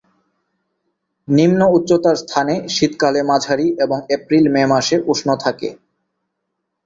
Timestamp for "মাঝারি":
3.23-3.67